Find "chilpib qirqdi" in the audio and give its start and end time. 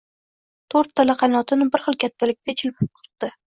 2.65-3.33